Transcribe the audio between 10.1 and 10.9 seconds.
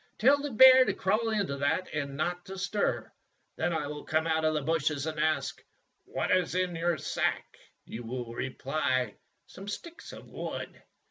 of wood.